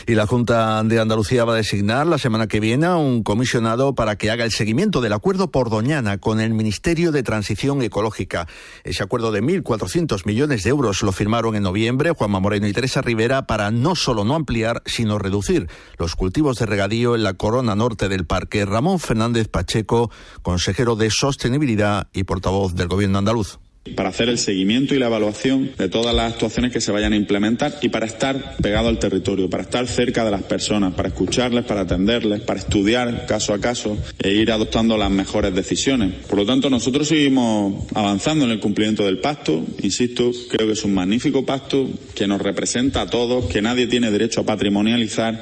Y 0.06 0.16
la 0.16 0.28
Junta 0.28 0.84
de 0.84 1.00
Andalucía 1.00 1.46
va 1.46 1.54
a 1.54 1.56
designar 1.56 2.06
la 2.08 2.18
semana 2.18 2.48
que 2.48 2.60
viene 2.60 2.88
a 2.88 2.98
un 2.98 3.24
comisionado 3.24 3.96
para 3.96 4.18
que 4.18 4.32
haga 4.32 4.44
el 4.44 4.52
seguimiento 4.52 5.00
del 5.00 5.14
acuerdo 5.14 5.50
por 5.50 5.70
Doñana 5.70 6.18
con 6.18 6.42
el 6.42 6.54
Ministerio 6.54 7.14
de 7.14 7.24
Transición 7.24 7.82
Ecológica. 7.84 8.50
Ese 8.84 9.02
acuerdo 9.02 9.32
de 9.32 9.42
1.400 9.42 10.26
millones 10.26 10.64
de 10.64 10.72
euros 10.72 11.04
lo 11.04 11.14
firmaron 11.14 11.56
en 11.56 11.64
noviembre 11.64 12.12
Juanma 12.12 12.42
Moreno 12.42 12.68
y 12.68 12.74
Teresa 12.74 13.02
Rivera 13.02 13.48
para 13.48 13.72
no 13.72 13.96
solo 13.96 14.26
no 14.26 14.36
ampliar, 14.36 14.84
sino 14.86 15.20
reducir 15.20 15.70
los 15.98 16.18
cultivos 16.18 16.60
de 16.60 16.66
regadío 16.66 17.16
en 17.16 17.24
la 17.24 17.36
corona 17.36 17.76
norte 17.76 18.10
del 18.10 18.26
parque. 18.26 18.66
Ramón 18.66 19.00
Fernández 19.06 19.48
Pacheco, 19.48 20.12
consejero 20.42 20.96
de 20.96 21.10
Sostenibilidad 21.10 22.08
y 22.14 22.24
portavoz 22.24 22.76
del 22.76 22.88
Gobierno 22.88 23.20
andaluz 23.20 23.60
para 23.94 24.10
hacer 24.10 24.30
el 24.30 24.40
seguimiento 24.40 24.96
y 24.96 25.00
la 25.00 25.08
evaluación 25.08 25.72
de 25.78 25.90
todas 25.90 26.16
las 26.16 26.34
actuaciones 26.34 26.72
que 26.72 26.82
se 26.82 26.92
vayan 26.92 27.14
a 27.14 27.18
implementar 27.18 27.78
y 27.82 27.90
para 27.90 28.08
estar 28.08 28.58
pegado 28.58 28.88
al 28.88 28.98
territorio, 28.98 29.50
para 29.50 29.64
estar 29.64 29.88
cerca 29.88 30.26
de 30.26 30.32
las 30.32 30.44
personas, 30.44 30.96
para 30.96 31.10
escucharles, 31.10 31.66
para 31.66 31.82
atenderles, 31.82 32.42
para 32.42 32.60
estudiar 32.60 33.26
caso 33.28 33.54
a 33.54 33.60
caso 33.60 33.98
e 34.20 34.34
ir 34.34 34.52
adoptando 34.52 34.98
las 34.98 35.12
mejores 35.12 35.54
decisiones. 35.54 36.14
Por 36.28 36.40
lo 36.40 36.46
tanto, 36.46 36.70
nosotros 36.70 37.08
seguimos 37.08 37.86
avanzando 37.94 38.46
en 38.46 38.52
el 38.52 38.60
cumplimiento 38.60 39.06
del 39.06 39.20
pacto. 39.20 39.64
Insisto, 39.84 40.32
creo 40.50 40.66
que 40.66 40.74
es 40.74 40.84
un 40.84 40.94
magnífico 40.94 41.46
pacto 41.46 41.88
que 42.16 42.28
nos 42.28 42.42
representa 42.42 43.02
a 43.02 43.10
todos, 43.10 43.46
que 43.46 43.62
nadie 43.62 43.88
tiene 43.88 44.10
derecho 44.10 44.42
a 44.42 44.46
patrimonializar 44.46 45.40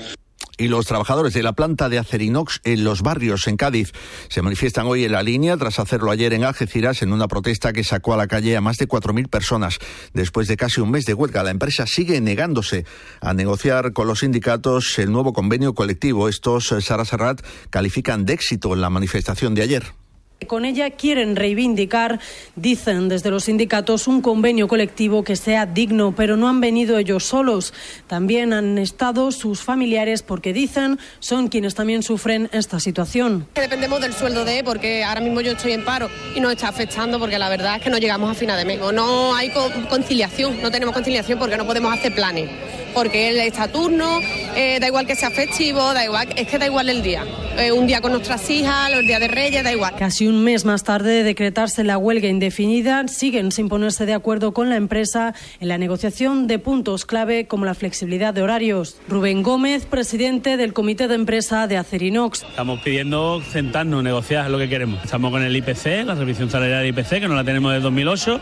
y 0.58 0.68
los 0.68 0.86
trabajadores 0.86 1.34
de 1.34 1.44
la 1.44 1.54
planta 1.54 1.90
de 1.90 2.00
Acerinox 2.00 2.62
en 2.64 2.84
los 2.84 3.02
barrios 3.02 3.48
en 3.48 3.58
Cádiz 3.58 3.92
se 4.30 4.42
manifiestan 4.42 4.86
hoy 4.86 5.06
en 5.06 5.12
la 5.12 5.24
línea 5.24 5.58
tras 5.58 5.80
hacerlo 5.80 6.12
ayer 6.12 6.34
en 6.34 6.44
Algeciras 6.44 7.02
en 7.02 7.14
una 7.14 7.28
protesta 7.28 7.74
que 7.74 7.84
sacó 7.84 8.14
a 8.14 8.18
la 8.18 8.28
calle 8.28 8.56
a 8.56 8.62
más 8.62 8.78
de 8.78 8.88
4.000 8.88 9.30
personas. 9.30 9.80
Después 10.14 10.48
de 10.48 10.58
casi 10.58 10.82
un 10.82 10.92
mes 10.92 11.06
de 11.06 11.14
huelga, 11.14 11.44
la 11.44 11.52
empresa 11.52 11.88
sigue 11.88 12.22
negándose 12.22 12.86
a 13.22 13.34
negociar 13.34 13.94
con 13.94 14.08
los 14.08 14.20
sindicatos 14.20 14.98
el 15.00 15.12
nuevo 15.12 15.34
convenio 15.34 15.74
colectivo. 15.74 16.30
Estos, 16.30 16.72
eh, 16.72 16.82
Sara 16.82 17.06
Serrat, 17.06 17.42
califican 17.70 18.26
de 18.26 18.34
éxito 18.34 18.76
la 18.76 18.90
manifestación 18.90 19.56
de 19.56 19.64
ayer. 19.64 20.03
Con 20.48 20.66
ella 20.66 20.92
quieren 20.92 21.36
reivindicar, 21.36 22.20
dicen 22.56 23.10
desde 23.10 23.30
los 23.30 23.46
sindicatos, 23.46 24.08
un 24.08 24.22
convenio 24.22 24.68
colectivo 24.68 25.24
que 25.24 25.36
sea 25.36 25.66
digno, 25.66 26.14
pero 26.16 26.38
no 26.38 26.48
han 26.48 26.62
venido 26.62 26.98
ellos 26.98 27.26
solos. 27.26 27.74
También 28.08 28.54
han 28.54 28.78
estado 28.78 29.32
sus 29.32 29.62
familiares 29.62 30.24
porque 30.24 30.54
dicen 30.54 31.00
son 31.20 31.48
quienes 31.48 31.76
también 31.76 32.04
sufren 32.04 32.50
esta 32.52 32.80
situación. 32.80 33.48
Dependemos 33.56 34.02
del 34.02 34.14
sueldo 34.14 34.46
de, 34.46 34.64
porque 34.64 35.04
ahora 35.04 35.22
mismo 35.22 35.42
yo 35.42 35.54
estoy 35.54 35.74
en 35.74 35.86
paro 35.86 36.10
y 36.36 36.40
nos 36.40 36.52
está 36.52 36.70
afectando 36.70 37.20
porque 37.20 37.40
la 37.40 37.50
verdad 37.50 37.78
es 37.78 37.82
que 37.82 37.90
no 37.90 37.98
llegamos 37.98 38.32
a 38.32 38.34
final 38.34 38.58
de 38.58 38.66
mes. 38.66 38.80
No 38.94 39.36
hay 39.36 39.52
conciliación, 39.90 40.62
no 40.62 40.72
tenemos 40.72 40.94
conciliación 40.94 41.40
porque 41.40 41.58
no 41.58 41.66
podemos 41.66 41.94
hacer 41.94 42.14
planes 42.14 42.50
porque 42.94 43.30
él 43.30 43.40
está 43.40 43.68
turno, 43.68 44.20
eh, 44.56 44.80
da 44.80 44.88
igual 44.88 45.06
que 45.06 45.16
sea 45.16 45.32
festivo, 45.32 45.94
da 45.94 46.06
igual, 46.06 46.28
es 46.36 46.48
que 46.48 46.58
da 46.58 46.66
igual 46.66 46.90
el 46.90 47.02
día. 47.02 47.24
Eh, 47.58 47.72
un 47.72 47.88
día 47.88 48.02
con 48.02 48.12
nuestras 48.12 48.50
hijas, 48.50 48.92
los 48.92 49.02
días 49.02 49.20
de 49.20 49.28
Reyes, 49.28 49.64
da 49.64 49.72
igual. 49.72 49.94
Casi 49.98 50.28
un 50.28 50.44
mes 50.44 50.66
más 50.66 50.84
tarde 50.84 51.12
de 51.12 51.24
decretarse 51.24 51.84
la 51.84 51.98
huelga 51.98 52.28
indefinida, 52.28 53.08
siguen 53.08 53.52
sin 53.52 53.70
ponerse 53.70 54.06
de 54.06 54.14
acuerdo 54.14 54.54
con 54.54 54.70
la 54.70 54.76
empresa 54.76 55.34
en 55.60 55.68
la 55.68 55.78
negociación 55.78 56.48
de 56.48 56.60
puntos 56.60 57.06
clave 57.06 57.48
como 57.48 57.66
la 57.66 57.74
flexibilidad 57.74 58.34
de 58.34 58.42
horarios. 58.42 58.98
Rubén 59.08 59.44
Gómez, 59.44 59.86
presidente 59.86 60.58
del 60.58 60.74
comité 60.74 61.08
de 61.08 61.16
empresa 61.16 61.68
de 61.68 61.78
Acerinox. 61.78 62.44
Estamos 62.44 62.80
pidiendo 62.82 63.42
sentarnos, 63.52 64.04
negociar 64.04 64.50
lo 64.50 64.58
que 64.58 64.70
queremos. 64.70 65.04
Estamos 65.04 65.32
con 65.32 65.44
el 65.44 65.56
IPC, 65.56 66.06
la 66.06 66.16
revisión 66.16 66.50
salarial 66.50 66.82
del 66.82 66.90
IPC, 66.90 67.20
que 67.20 67.28
no 67.28 67.36
la 67.36 67.44
tenemos 67.44 67.72
desde 67.72 67.84
2008 67.84 68.40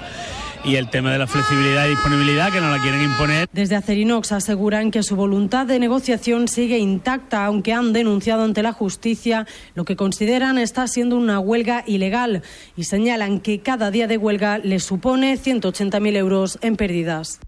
y 0.63 0.75
el 0.75 0.89
tema 0.89 1.11
de 1.11 1.19
la 1.19 1.27
flexibilidad 1.27 1.85
y 1.85 1.89
disponibilidad 1.89 2.51
que 2.51 2.61
no 2.61 2.69
la 2.69 2.81
quieren 2.81 3.01
imponer. 3.03 3.49
Desde 3.51 3.75
Acerinox 3.75 4.31
aseguran 4.31 4.91
que 4.91 5.03
su 5.03 5.15
voluntad 5.15 5.65
de 5.65 5.79
negociación 5.79 6.47
sigue 6.47 6.77
intacta, 6.77 7.45
aunque 7.45 7.73
han 7.73 7.93
denunciado 7.93 8.43
ante 8.43 8.63
la 8.63 8.73
justicia 8.73 9.47
lo 9.75 9.85
que 9.85 9.95
consideran 9.95 10.57
está 10.57 10.87
siendo 10.87 11.17
una 11.17 11.39
huelga 11.39 11.83
ilegal 11.87 12.43
y 12.75 12.83
señalan 12.85 13.39
que 13.39 13.59
cada 13.59 13.91
día 13.91 14.07
de 14.07 14.17
huelga 14.17 14.57
les 14.57 14.83
supone 14.83 15.37
180.000 15.37 16.15
euros 16.15 16.59
en 16.61 16.75
pérdidas. 16.75 17.39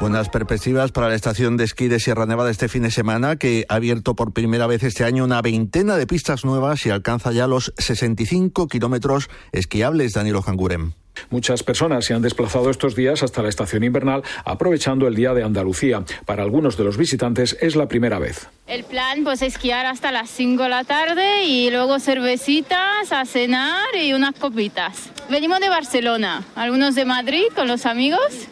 Buenas 0.00 0.30
perspectivas 0.30 0.92
para 0.92 1.10
la 1.10 1.14
estación 1.14 1.58
de 1.58 1.64
esquí 1.64 1.86
de 1.86 2.00
Sierra 2.00 2.24
Nevada 2.24 2.50
este 2.50 2.70
fin 2.70 2.84
de 2.84 2.90
semana, 2.90 3.36
que 3.36 3.66
ha 3.68 3.74
abierto 3.74 4.16
por 4.16 4.32
primera 4.32 4.66
vez 4.66 4.82
este 4.82 5.04
año 5.04 5.24
una 5.24 5.42
veintena 5.42 5.98
de 5.98 6.06
pistas 6.06 6.42
nuevas 6.42 6.86
y 6.86 6.90
alcanza 6.90 7.32
ya 7.32 7.46
los 7.46 7.74
65 7.76 8.66
kilómetros 8.66 9.28
esquiables. 9.52 10.14
Danilo 10.14 10.40
Jangurem. 10.40 10.92
Muchas 11.28 11.62
personas 11.62 12.06
se 12.06 12.14
han 12.14 12.22
desplazado 12.22 12.70
estos 12.70 12.96
días 12.96 13.22
hasta 13.22 13.42
la 13.42 13.50
estación 13.50 13.84
invernal 13.84 14.22
aprovechando 14.46 15.06
el 15.06 15.14
Día 15.14 15.34
de 15.34 15.42
Andalucía. 15.42 16.02
Para 16.24 16.44
algunos 16.44 16.78
de 16.78 16.84
los 16.84 16.96
visitantes 16.96 17.58
es 17.60 17.76
la 17.76 17.86
primera 17.86 18.18
vez. 18.18 18.48
El 18.66 18.84
plan 18.84 19.22
pues 19.22 19.42
esquiar 19.42 19.84
hasta 19.84 20.12
las 20.12 20.30
5 20.30 20.62
de 20.62 20.68
la 20.70 20.84
tarde 20.84 21.44
y 21.44 21.70
luego 21.70 22.00
cervecitas, 22.00 23.12
a 23.12 23.26
cenar 23.26 23.94
y 24.02 24.14
unas 24.14 24.34
copitas. 24.34 25.10
Venimos 25.28 25.60
de 25.60 25.68
Barcelona, 25.68 26.42
algunos 26.54 26.94
de 26.94 27.04
Madrid 27.04 27.44
con 27.54 27.68
los 27.68 27.84
amigos 27.84 28.48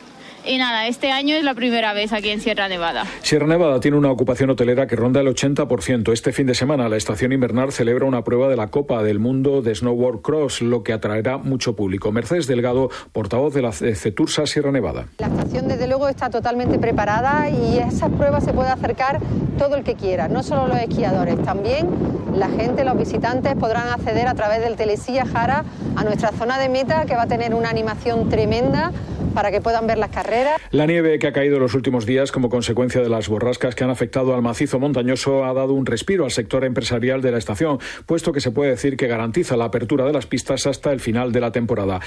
y 0.49 0.57
nada, 0.57 0.87
este 0.87 1.11
año 1.11 1.37
es 1.37 1.45
la 1.45 1.55
primera 1.55 1.93
vez 1.93 2.12
aquí 2.14 2.31
en 2.31 2.40
Sierra 2.40 2.69
Nevada. 2.69 3.05
Sierra 3.21 3.47
Nevada 3.47 3.81
tiene 3.81 3.99
una 3.99 4.11
ocupación 4.11 4.49
hotelera 4.49 4.87
que 4.87 4.97
ronda 4.97 5.21
el 5.21 5.26
80%. 5.26 6.11
Este 6.11 6.33
fin 6.33 6.47
de 6.47 6.55
semana 6.55 6.88
la 6.88 6.97
estación 6.97 7.33
invernal 7.33 7.71
celebra 7.71 8.07
una 8.07 8.25
prueba 8.25 8.49
de 8.49 8.57
la 8.57 8.69
Copa 8.69 9.02
del 9.02 9.19
Mundo 9.19 9.61
de 9.61 9.75
Snowboard 9.75 10.23
Cross, 10.23 10.62
lo 10.62 10.83
que 10.83 10.95
atraerá 10.95 11.37
mucho 11.37 11.76
público. 11.76 12.12
Mercedes 12.12 12.47
Delgado, 12.47 12.88
portavoz 13.12 13.52
de 13.52 13.61
la 13.61 13.73
CETURSA 13.73 14.47
Sierra 14.47 14.73
Nevada. 14.73 15.09
La 15.19 15.26
estación 15.26 15.69
desde 15.69 15.87
luego 15.87 16.09
está 16.09 16.31
totalmente 16.31 16.78
preparada 16.78 17.50
y 17.50 17.78
a 17.78 17.88
esas 17.88 18.11
pruebas 18.11 18.43
se 18.43 18.55
puede 18.55 18.71
acercar 18.71 19.21
todo 19.59 19.76
el 19.76 19.85
que 19.85 19.97
quiera, 19.97 20.28
no 20.28 20.43
solo 20.43 20.67
los 20.67 20.78
esquiadores, 20.78 21.43
también 21.43 21.88
la 22.35 22.49
gente, 22.49 22.85
los 22.85 22.97
visitantes 22.97 23.55
podrán 23.57 23.88
acceder 23.88 24.28
a 24.28 24.35
través 24.35 24.61
del 24.61 24.76
Telesilla 24.76 25.26
Jara 25.26 25.64
a 25.97 26.05
nuestra 26.05 26.33
zona 26.33 26.59
de 26.59 26.69
meta 26.69 27.05
que 27.05 27.14
va 27.14 27.23
a 27.23 27.26
tener 27.26 27.55
una 27.55 27.69
animación 27.69 28.28
tremenda 28.28 28.93
para 29.35 29.50
que 29.50 29.61
puedan 29.61 29.87
ver 29.87 29.99
las 29.99 30.11
carreras. 30.11 30.61
La 30.70 30.87
nieve 30.87 31.18
que 31.18 31.26
ha 31.26 31.32
caído 31.32 31.58
los 31.58 31.75
últimos 31.75 32.06
días 32.06 32.32
como 32.32 32.49
consecuencia 32.49 33.00
de 33.00 33.08
las 33.08 33.28
borrascas 33.28 33.75
que 33.75 33.85
han 33.85 33.90
afectado 33.90 34.35
al 34.35 34.42
macizo 34.42 34.78
montañoso 34.78 35.44
ha 35.44 35.54
dado 35.54 35.73
un 35.75 35.87
respiro 35.87 36.25
al 36.25 36.30
sector 36.30 36.64
empresarial 36.64 37.23
de 37.23 37.32
la 37.32 37.38
estación, 37.38 37.78
puesto 38.06 38.32
que 38.32 38.40
se 38.40 38.50
puede 38.50 38.70
decir 38.70 38.97
que 38.97 39.06
garantiza 39.06 39.56
la 39.56 39.66
apertura 39.66 40.04
de 40.04 40.12
las 40.12 40.26
pistas 40.26 40.66
hasta 40.66 40.92
el 40.92 41.00
final 41.00 41.32
de 41.32 41.40
la 41.40 41.52
temporada. 41.52 42.00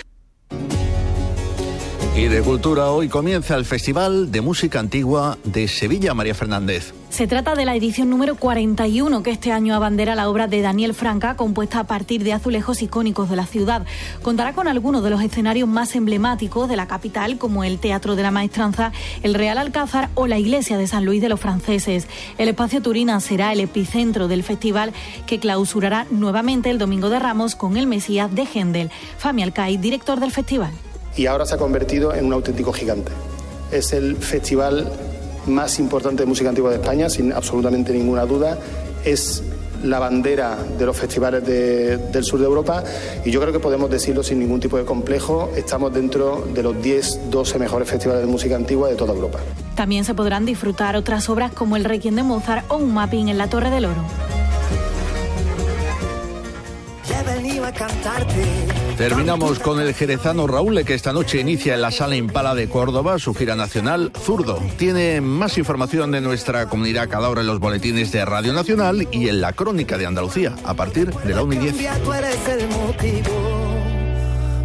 Y 2.13 2.25
de 2.25 2.41
cultura 2.41 2.91
hoy 2.91 3.07
comienza 3.07 3.55
el 3.55 3.63
Festival 3.63 4.33
de 4.33 4.41
Música 4.41 4.81
Antigua 4.81 5.37
de 5.45 5.69
Sevilla, 5.69 6.13
María 6.13 6.35
Fernández. 6.35 6.93
Se 7.09 7.25
trata 7.25 7.55
de 7.55 7.63
la 7.63 7.73
edición 7.73 8.09
número 8.09 8.35
41 8.35 9.23
que 9.23 9.31
este 9.31 9.53
año 9.53 9.73
abandera 9.73 10.13
la 10.13 10.29
obra 10.29 10.47
de 10.47 10.61
Daniel 10.61 10.93
Franca, 10.93 11.37
compuesta 11.37 11.79
a 11.79 11.83
partir 11.85 12.25
de 12.25 12.33
azulejos 12.33 12.81
icónicos 12.81 13.29
de 13.29 13.37
la 13.37 13.45
ciudad. 13.45 13.85
Contará 14.21 14.51
con 14.51 14.67
algunos 14.67 15.05
de 15.05 15.09
los 15.09 15.21
escenarios 15.21 15.69
más 15.69 15.95
emblemáticos 15.95 16.67
de 16.67 16.75
la 16.75 16.85
capital, 16.85 17.37
como 17.37 17.63
el 17.63 17.79
Teatro 17.79 18.17
de 18.17 18.23
la 18.23 18.31
Maestranza, 18.31 18.91
el 19.23 19.33
Real 19.33 19.57
Alcázar 19.57 20.09
o 20.13 20.27
la 20.27 20.37
Iglesia 20.37 20.77
de 20.77 20.87
San 20.87 21.05
Luis 21.05 21.21
de 21.21 21.29
los 21.29 21.39
Franceses. 21.39 22.07
El 22.37 22.49
espacio 22.49 22.81
Turina 22.81 23.21
será 23.21 23.53
el 23.53 23.61
epicentro 23.61 24.27
del 24.27 24.43
festival 24.43 24.91
que 25.25 25.39
clausurará 25.39 26.07
nuevamente 26.11 26.71
el 26.71 26.77
Domingo 26.77 27.09
de 27.09 27.19
Ramos 27.19 27.55
con 27.55 27.77
el 27.77 27.87
Mesías 27.87 28.35
de 28.35 28.45
Gendel. 28.45 28.91
Fami 29.17 29.43
Alcay, 29.43 29.77
director 29.77 30.19
del 30.19 30.31
festival 30.31 30.73
y 31.15 31.25
ahora 31.25 31.45
se 31.45 31.55
ha 31.55 31.57
convertido 31.57 32.13
en 32.13 32.25
un 32.25 32.33
auténtico 32.33 32.71
gigante. 32.73 33.11
Es 33.71 33.93
el 33.93 34.17
festival 34.17 34.91
más 35.47 35.79
importante 35.79 36.23
de 36.23 36.27
música 36.27 36.49
antigua 36.49 36.69
de 36.71 36.77
España, 36.77 37.09
sin 37.09 37.33
absolutamente 37.33 37.93
ninguna 37.93 38.25
duda. 38.25 38.57
Es 39.03 39.43
la 39.83 39.99
bandera 39.99 40.57
de 40.77 40.85
los 40.85 40.95
festivales 40.95 41.43
del 41.45 42.23
sur 42.23 42.39
de 42.39 42.45
Europa 42.45 42.83
y 43.25 43.31
yo 43.31 43.41
creo 43.41 43.51
que 43.51 43.59
podemos 43.59 43.89
decirlo 43.89 44.21
sin 44.21 44.39
ningún 44.39 44.59
tipo 44.59 44.77
de 44.77 44.85
complejo, 44.85 45.49
estamos 45.55 45.91
dentro 45.91 46.47
de 46.53 46.61
los 46.61 46.81
10, 46.81 47.31
12 47.31 47.59
mejores 47.59 47.89
festivales 47.89 48.23
de 48.23 48.31
música 48.31 48.55
antigua 48.55 48.89
de 48.89 48.95
toda 48.95 49.13
Europa. 49.13 49.39
También 49.75 50.05
se 50.05 50.13
podrán 50.13 50.45
disfrutar 50.45 50.95
otras 50.95 51.29
obras 51.29 51.51
como 51.51 51.77
el 51.77 51.83
Requiem 51.83 52.15
de 52.15 52.23
Mozart 52.23 52.65
o 52.69 52.77
un 52.77 52.93
mapping 52.93 53.29
en 53.29 53.37
la 53.37 53.47
Torre 53.47 53.69
del 53.71 53.85
Oro. 53.85 54.03
Terminamos 58.97 59.59
con 59.59 59.79
el 59.79 59.93
jerezano 59.93 60.47
Raúl, 60.47 60.83
que 60.85 60.93
esta 60.93 61.13
noche 61.13 61.39
inicia 61.39 61.73
en 61.75 61.81
la 61.81 61.91
Sala 61.91 62.15
Impala 62.15 62.55
de 62.55 62.69
Córdoba 62.69 63.19
su 63.19 63.33
gira 63.33 63.55
nacional 63.55 64.11
Zurdo. 64.23 64.59
Tiene 64.77 65.21
más 65.21 65.57
información 65.57 66.11
de 66.11 66.21
nuestra 66.21 66.67
comunidad 66.67 67.09
cada 67.09 67.29
hora 67.29 67.41
en 67.41 67.47
los 67.47 67.59
boletines 67.59 68.11
de 68.11 68.23
Radio 68.25 68.53
Nacional 68.53 69.07
y 69.11 69.27
en 69.29 69.41
la 69.41 69.53
Crónica 69.53 69.97
de 69.97 70.05
Andalucía, 70.05 70.55
a 70.63 70.73
partir 70.73 71.13
de 71.13 71.33
la 71.33 71.43
1 71.43 71.53
y 71.53 71.57
10. 71.57 71.75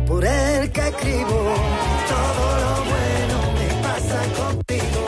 por 0.06 0.24
el 0.24 0.70
que 0.70 0.80
escribo, 0.88 1.54
todo 2.08 2.46
lo 2.62 2.74
bueno 2.84 3.52
me 3.58 3.82
pasa 3.82 4.22
contigo. 4.36 5.05